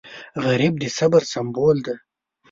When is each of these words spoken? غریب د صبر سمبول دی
غریب 0.45 0.73
د 0.81 0.83
صبر 0.97 1.21
سمبول 1.33 1.77
دی 1.85 1.95